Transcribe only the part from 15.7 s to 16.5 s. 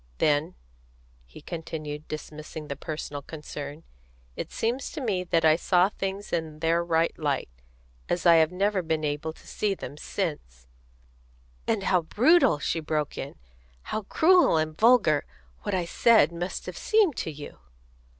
I said